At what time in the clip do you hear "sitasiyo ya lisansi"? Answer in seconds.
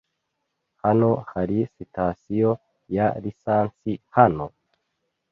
1.77-3.91